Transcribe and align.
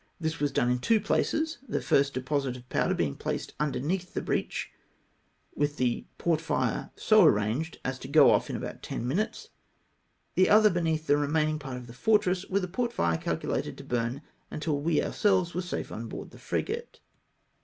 This 0.19 0.39
was 0.39 0.51
done 0.51 0.71
in 0.71 0.79
two 0.79 0.99
places; 0.99 1.59
the 1.69 1.79
first 1.79 2.15
deposit 2.15 2.57
of 2.57 2.67
powder 2.69 2.95
being 2.95 3.15
placed 3.15 3.53
underneath 3.59 4.15
the 4.15 4.21
breach, 4.23 4.71
with 5.55 5.77
the 5.77 6.07
portfire 6.17 6.89
so 6.95 7.23
arranged, 7.23 7.77
as 7.85 7.99
to 7.99 8.07
go 8.07 8.31
off 8.31 8.49
in 8.49 8.55
about 8.55 8.81
ten 8.81 9.07
minutes; 9.07 9.49
the 10.33 10.49
other 10.49 10.71
beneath 10.71 11.05
the 11.05 11.17
remain 11.17 11.49
ing 11.49 11.59
part 11.59 11.77
of 11.77 11.85
the 11.85 11.93
fortress, 11.93 12.45
with 12.47 12.63
a 12.63 12.67
portfire 12.67 13.21
calculated 13.21 13.77
to 13.77 13.83
burn 13.83 14.23
until 14.49 14.79
we 14.81 15.03
ourselves 15.03 15.53
were 15.53 15.61
safe 15.61 15.91
on 15.91 16.07
board 16.07 16.31
the 16.31 16.39
frio; 16.39 16.65
ate. 16.77 16.99